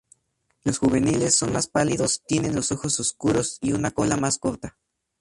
[0.63, 4.75] Los juveniles son más pálidos, tienen los ojos oscuros y una cola más corta.